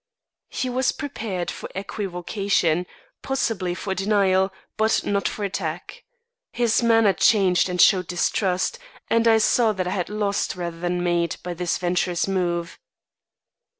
[0.49, 2.87] He was prepared for equivocation,
[3.21, 6.03] possibly for denial, but not for attack.
[6.51, 8.79] His manner changed and showed distrust
[9.11, 12.79] and I saw that I had lost rather than made by this venturous move.